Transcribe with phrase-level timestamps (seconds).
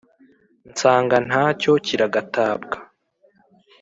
[0.71, 2.77] Nsanga ntacyo kiragatabwa.